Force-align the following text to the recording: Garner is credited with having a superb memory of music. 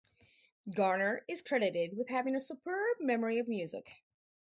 Garner 0.73 1.23
is 1.27 1.43
credited 1.43 1.95
with 1.95 2.09
having 2.09 2.33
a 2.33 2.39
superb 2.39 2.97
memory 3.01 3.37
of 3.37 3.47
music. 3.47 3.87